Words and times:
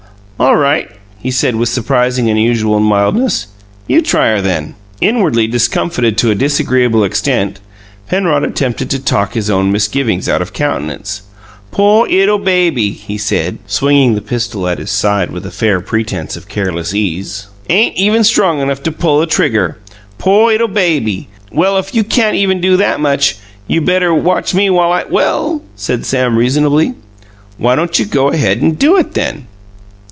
"All 0.39 0.55
right," 0.55 0.89
he 1.19 1.29
said, 1.29 1.55
with 1.55 1.69
surprising 1.69 2.27
and 2.27 2.35
unusual 2.35 2.79
mildness. 2.79 3.45
"You 3.85 4.01
try 4.01 4.29
her, 4.31 4.41
then." 4.41 4.73
Inwardly 4.99 5.45
discomfited 5.45 6.17
to 6.17 6.31
a 6.31 6.35
disagreeable 6.35 7.03
extent, 7.03 7.59
Penrod 8.09 8.43
attempted 8.43 8.89
to 8.89 8.97
talk 8.97 9.35
his 9.35 9.51
own 9.51 9.71
misgivings 9.71 10.27
out 10.27 10.41
of 10.41 10.51
countenance. 10.51 11.21
"Poor 11.69 12.07
'ittle 12.09 12.39
baby!" 12.39 12.89
he 12.91 13.19
said, 13.19 13.59
swinging 13.67 14.15
the 14.15 14.19
pistol 14.21 14.67
at 14.67 14.79
his 14.79 14.89
side 14.89 15.29
with 15.29 15.45
a 15.45 15.51
fair 15.51 15.79
pretense 15.79 16.35
of 16.35 16.47
careless 16.49 16.91
ease. 16.91 17.45
"Ain't 17.69 17.95
even 17.95 18.23
strong 18.23 18.61
enough 18.61 18.81
to 18.81 18.91
pull 18.91 19.21
a 19.21 19.27
trigger! 19.27 19.77
Poor 20.17 20.51
'ittle 20.51 20.67
baby! 20.69 21.27
Well, 21.51 21.77
if 21.77 21.93
you 21.93 22.03
can't 22.03 22.35
even 22.35 22.59
do 22.59 22.77
that 22.77 22.99
much, 22.99 23.37
you 23.67 23.79
better 23.79 24.11
watch 24.11 24.55
me 24.55 24.71
while 24.71 24.91
I" 24.91 25.03
"Well," 25.11 25.61
said 25.75 26.03
Sam 26.03 26.35
reasonably, 26.35 26.95
"why 27.59 27.75
don't 27.75 27.99
you 27.99 28.05
go 28.05 28.29
on 28.29 28.33
and 28.35 28.79
do 28.79 28.97
it 28.97 29.13
then?" 29.13 29.45